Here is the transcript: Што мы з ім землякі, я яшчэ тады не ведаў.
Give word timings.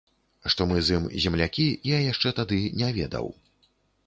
Што 0.53 0.65
мы 0.71 0.79
з 0.87 0.95
ім 0.99 1.05
землякі, 1.25 1.67
я 1.95 2.01
яшчэ 2.11 2.35
тады 2.41 2.59
не 2.81 2.89
ведаў. 2.97 3.31